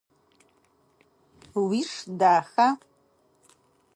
Уиш 1.61 1.91
даха? 2.19 2.67